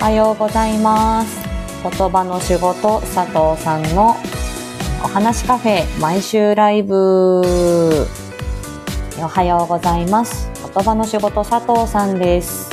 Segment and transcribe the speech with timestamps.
[0.00, 1.44] はようございます。
[1.82, 4.14] 言葉の仕事佐藤さんの
[5.02, 8.06] お話カフェ毎週ライブ。
[9.18, 10.50] おはようございます。
[10.72, 12.70] 言葉の仕事佐藤さんです。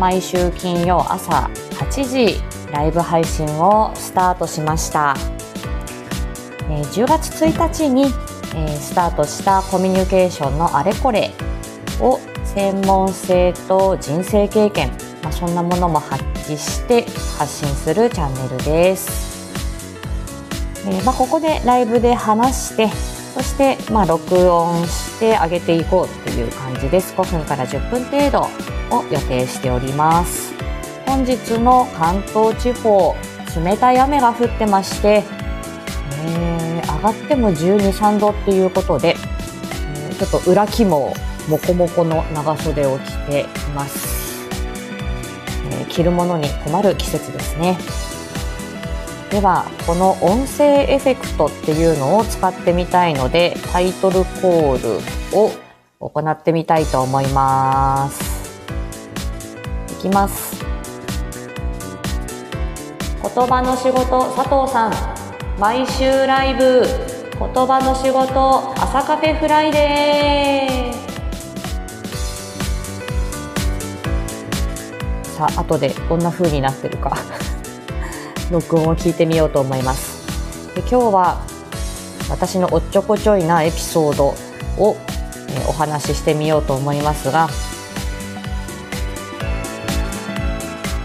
[0.00, 1.48] 毎週金曜朝
[1.78, 2.42] 8時
[2.72, 5.14] ライブ配信をスタートしました。
[6.68, 8.06] え10月1日に
[8.56, 11.30] えスタートしたコミュニケーションのあれこれ
[12.00, 14.90] を専門性と人生経験、
[15.22, 17.04] まあ、そんなものも発揮して
[17.38, 19.52] 発信するチャンネルです。
[20.86, 22.88] えー、まあ、ここでライブで話して
[23.36, 27.14] そして、まあ、録音してあげていこうっていう感じです。
[27.14, 28.40] 5分から10分程度
[28.96, 30.54] を予定しております。
[31.04, 33.14] 本日の関東地方、
[33.62, 35.22] 冷たい雨が降ってまして、
[36.24, 39.16] えー、上がっても12、3度っていうことで、
[39.94, 41.12] えー、ちょっと裏肝
[41.48, 44.15] モコモコの長袖を着ています、
[45.72, 47.78] えー、着るものに困る季節ですね。
[49.30, 54.78] ではこの音声エフェクトっていうのを使ってみたいのでタイトルコー
[55.32, 55.50] ルを
[55.98, 58.62] 行ってみたいと思います。
[59.98, 60.64] いきます。
[63.22, 64.92] 言葉の仕事佐藤さん。
[65.58, 66.82] 毎週ライブ。
[67.38, 70.85] 言葉の仕事朝カフェフライデー。
[75.36, 77.14] さあ後でどんな風になってるか。
[78.50, 80.24] 録音を聞いてみようと思います。
[80.74, 81.40] で今日は
[82.30, 84.34] 私のおっちょこちょいなエピソード
[84.78, 84.96] を、
[85.48, 87.48] えお話ししてみようと思いますが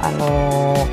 [0.01, 0.87] あのー、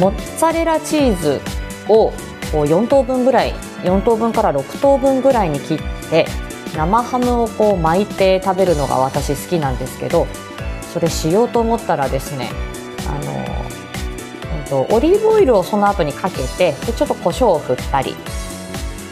[0.00, 1.40] モッツァレラチーズ
[1.86, 2.12] を
[2.50, 5.78] こう4等分ぐらい4等分から6等分ぐらいに切っ
[6.10, 6.26] て
[6.74, 10.26] 生ハムをこう巻いて食べるのが私好きなんですけど
[10.92, 12.50] それしようと思ったらですね
[13.08, 13.18] あ
[14.70, 18.14] の、オリーブオイルをその後にかけてでちょっと胡椒を振ったり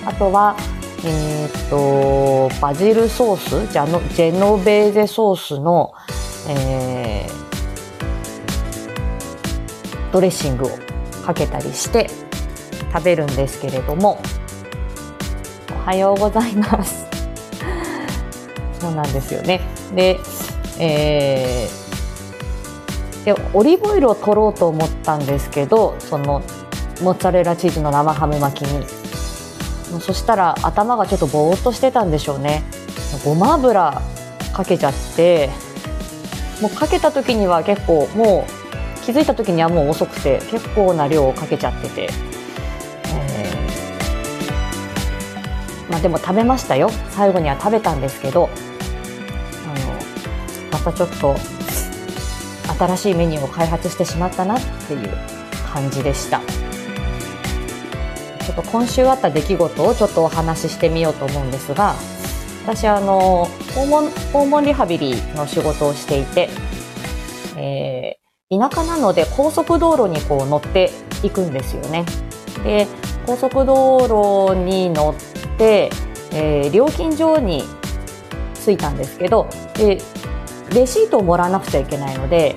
[0.04, 0.56] あとは
[1.04, 5.94] えーと、バジルソースジャノジェノベーゼソースの、
[6.48, 7.32] えー、
[10.10, 10.70] ドレッシングを
[11.24, 12.10] かけたりして
[12.92, 14.20] 食べるんですけれども
[15.70, 17.06] おはようございます。
[18.80, 19.60] そうなんですよね。
[19.94, 20.18] で
[20.78, 26.42] えー、でオリーブオイルを取ろうと思ったんですけどその
[27.02, 28.86] モッツァレラチーズの生ハム巻きに。
[30.00, 32.64] そしたら頭がちょっとぼーっとしてたんでしょうね。
[33.24, 34.02] ごま油
[34.52, 35.48] かけちゃって
[36.60, 42.08] もうかけた時には結構もう気づいた時にはもう遅くて結構な量をかけちゃってて、
[43.06, 46.90] えー、まあでも食べましたよ。
[47.10, 48.50] 最後には食べたんですけど
[50.70, 51.36] またちょっと
[52.78, 55.10] 新しいメニューを開発してしまったなっていう
[55.72, 56.40] 感じでした。
[58.46, 61.96] ちょっと今週あった出来事をちょっとお話ししてみようと思うんですが
[62.62, 66.48] 私あの訪問訪問リハビリの仕事をしていて、
[67.56, 70.92] えー、田舎なので高速道路にこう乗って
[71.24, 72.04] いくんですよね。
[72.62, 72.86] で
[73.26, 75.90] 高速道路に乗って、
[76.32, 77.64] えー、料金所に
[78.64, 79.98] 着いたんですけどで
[80.74, 82.56] レシートをもらわなくちゃいけないので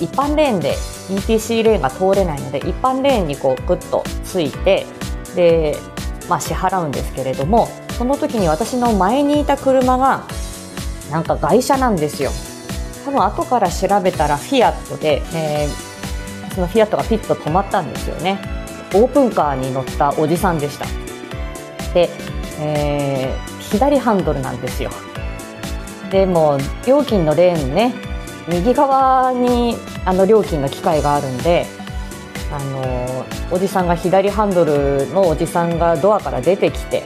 [0.00, 0.74] 一般レーンで
[1.08, 4.86] ETC レーンが通れないので一般レーンにこうグッとついて
[5.34, 5.76] で、
[6.28, 10.24] まあ、支払うんですけれどもその時に私の前にいた車が
[11.10, 12.30] なんか外車なんですよ。
[13.04, 18.38] 多分後から調べたらフィアットで、えー、そのフィアットがピッと止まったんですよね。
[18.94, 20.84] オープンカーに乗ったおじさんでした。
[21.94, 22.10] で、
[22.60, 24.90] えー、左ハンドルなんですよ。
[26.10, 27.94] でも料金のレーンね
[28.48, 31.66] 右側にあの料金の機械があるんで
[32.50, 37.02] あのおじさんが左ハンドルのおじさんがドアから出てきて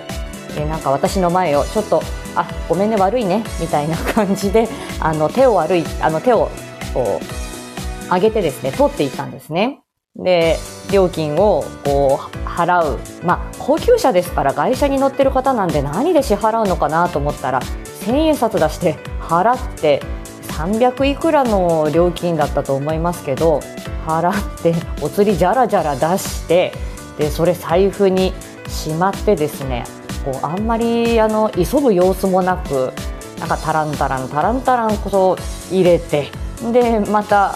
[0.55, 2.03] でなんか私の前をちょっと
[2.37, 4.69] 「あごめんね悪いね」みたいな感じで
[5.01, 6.51] あの手を悪いあの手を
[6.95, 9.81] こう上げてですね通っていったんですね。
[10.15, 10.59] で
[10.91, 17.61] 料金をこう払うまあ高級車ですから外車に乗ってる方なんで何で支払うのかなと思ったら
[18.03, 20.03] 1000円札出して払って
[20.49, 23.61] 300いくらの料金だったと思いますけど
[24.07, 26.73] 払ってお釣りじゃらじゃら出して
[27.19, 28.33] でそれ財布に
[28.69, 29.85] しまってですね
[30.25, 32.93] こうあんまりあの急ぐ様子もなく
[33.39, 35.37] なんかタランタランタランタランこそ
[35.71, 36.31] 入れて
[36.73, 37.55] でまた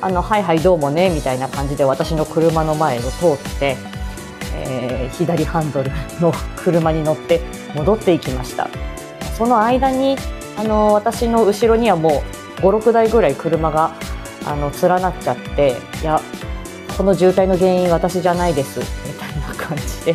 [0.00, 3.10] あのはいはいどうもねみたいな感じで私の車の前を通っ
[3.58, 3.76] て、
[4.54, 5.90] えー、左ハンドル
[6.20, 7.40] の車に乗って
[7.74, 8.68] 戻っていきました。
[9.36, 10.16] その間に
[10.56, 12.22] あの私の後ろにはも
[12.58, 13.94] う56台ぐらい車が
[14.46, 16.20] あの連なっちゃっていや
[16.96, 20.14] この渋滞の原因私じゃないですみたいな感じで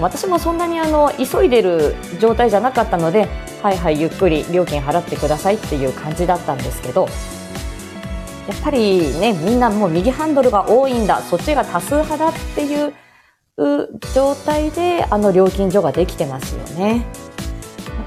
[0.00, 3.28] 私もそんなにあの急いでる状態じゃなかったので
[3.62, 7.08] はいはいゆっくり料金払ってくださいっていう感じだったんですけど
[8.48, 12.92] やっぱりねみんなもう右ハンドルが多いんだそっちが多数派だっていう
[14.14, 17.04] 状態であの料金所ができてますよね。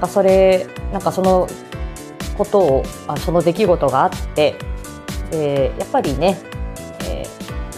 [0.04, 1.48] なんかそれなんかその
[2.36, 4.56] ことをあその出来事があって、
[5.32, 6.36] えー、やっぱりね、
[7.08, 7.26] え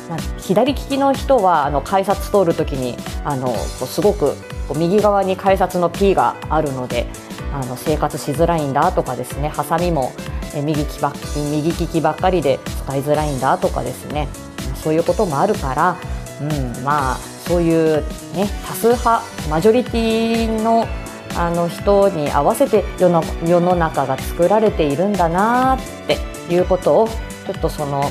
[0.08, 4.34] ー、左利きの人はあの改札通るときにあのすごく
[4.74, 7.06] 右側に改札の P があるので
[7.52, 10.12] あの生活しづらいんだとかですねハサミも
[10.56, 14.26] 右利きば右利きばっかりで使いづらいんだとかですね
[14.74, 15.96] そういうこともあるから、
[16.40, 16.44] う
[16.80, 18.02] ん、まあそういう、
[18.34, 20.88] ね、多数派マジョリティの
[21.36, 26.18] あの人に合わせて世の世の中が作られているんだなって
[26.52, 27.08] いうことを
[27.46, 28.02] ちょっとその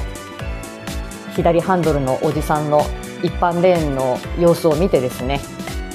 [1.35, 2.81] 左ハンドルのおじさんの
[3.23, 5.41] 一般レーンの様子を見てですね、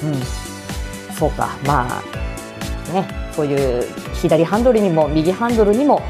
[0.03, 1.57] うん、そうか。
[1.65, 6.01] まあねそういう左ハンドルにも右ハンドルにも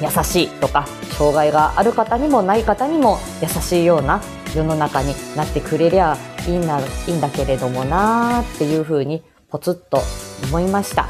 [0.00, 4.20] 優しいとか障害がある方にもない方にも優しいような
[4.54, 6.16] 世の中になってくれりゃ
[6.46, 9.22] いいんだいいんだけれどもなーっていうふうに
[9.52, 10.00] ポツッと
[10.48, 11.06] 思いました。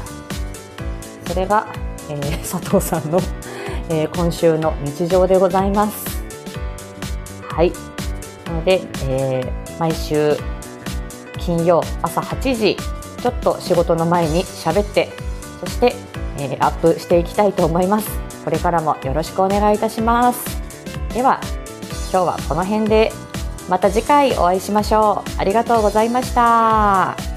[1.25, 1.65] それが、
[2.09, 3.19] えー、 佐藤さんの、
[3.89, 6.05] えー、今週の日常でございます。
[7.47, 7.71] はい。
[8.45, 10.37] なので、えー、毎週
[11.39, 12.77] 金曜朝8時
[13.21, 15.09] ちょっと仕事の前に喋って
[15.61, 15.95] そして、
[16.37, 18.09] えー、アップしていきたいと思います。
[18.43, 20.43] これからもよろしくお願いいたします。
[21.13, 21.39] では
[22.11, 23.13] 今日はこの辺で
[23.69, 25.29] また次回お会いしましょう。
[25.39, 27.32] ありがとうございました。